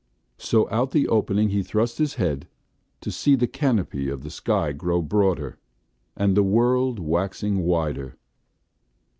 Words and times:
So 0.39 0.67
out 0.71 0.89
the 0.89 1.07
opening 1.07 1.49
he 1.49 1.61
thrust 1.61 1.99
his 1.99 2.15
head, 2.15 2.47
to 3.01 3.11
see 3.11 3.35
the 3.35 3.45
canopy 3.45 4.09
of 4.09 4.23
the 4.23 4.31
sky 4.31 4.71
grow 4.71 4.99
broader, 4.99 5.59
and 6.17 6.35
the 6.35 6.41
world 6.41 6.97
waxing 6.97 7.59
wider. 7.59 8.15